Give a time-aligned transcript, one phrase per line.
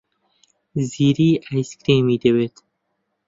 [0.89, 2.55] زیری ئایسکرێمی دەوێت.